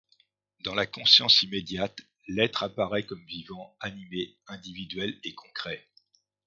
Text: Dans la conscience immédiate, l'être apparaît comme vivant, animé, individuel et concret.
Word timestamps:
Dans 0.63 0.73
la 0.73 0.87
conscience 0.87 1.43
immédiate, 1.43 1.95
l'être 2.27 2.63
apparaît 2.63 3.05
comme 3.05 3.23
vivant, 3.25 3.77
animé, 3.81 4.35
individuel 4.47 5.19
et 5.23 5.35
concret. 5.35 5.89